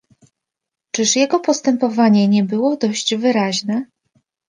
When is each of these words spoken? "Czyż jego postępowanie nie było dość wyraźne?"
"Czyż 0.95 1.15
jego 1.15 1.39
postępowanie 1.39 2.27
nie 2.27 2.43
było 2.43 2.77
dość 2.77 3.15
wyraźne?" 3.15 3.85